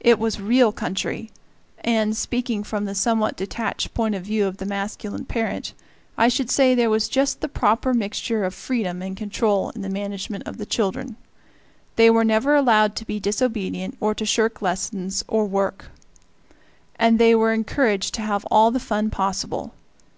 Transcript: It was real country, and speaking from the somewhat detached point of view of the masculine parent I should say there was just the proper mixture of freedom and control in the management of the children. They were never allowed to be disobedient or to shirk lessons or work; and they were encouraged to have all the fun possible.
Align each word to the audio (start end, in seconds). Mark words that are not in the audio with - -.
It 0.00 0.18
was 0.18 0.38
real 0.42 0.72
country, 0.72 1.30
and 1.82 2.14
speaking 2.14 2.62
from 2.64 2.84
the 2.84 2.94
somewhat 2.94 3.34
detached 3.34 3.94
point 3.94 4.14
of 4.14 4.22
view 4.24 4.44
of 4.44 4.58
the 4.58 4.66
masculine 4.66 5.24
parent 5.24 5.72
I 6.18 6.28
should 6.28 6.50
say 6.50 6.74
there 6.74 6.90
was 6.90 7.08
just 7.08 7.40
the 7.40 7.48
proper 7.48 7.94
mixture 7.94 8.44
of 8.44 8.54
freedom 8.54 9.00
and 9.00 9.16
control 9.16 9.70
in 9.70 9.80
the 9.80 9.88
management 9.88 10.46
of 10.46 10.58
the 10.58 10.66
children. 10.66 11.16
They 11.96 12.10
were 12.10 12.24
never 12.24 12.54
allowed 12.54 12.94
to 12.96 13.06
be 13.06 13.18
disobedient 13.18 13.96
or 14.00 14.14
to 14.16 14.26
shirk 14.26 14.60
lessons 14.60 15.24
or 15.28 15.46
work; 15.46 15.86
and 16.96 17.18
they 17.18 17.34
were 17.34 17.54
encouraged 17.54 18.12
to 18.16 18.20
have 18.20 18.44
all 18.50 18.70
the 18.70 18.78
fun 18.78 19.08
possible. 19.08 19.72